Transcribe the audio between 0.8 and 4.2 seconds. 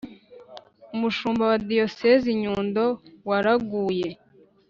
umushumba wa diyosezi ya nyundo waraguye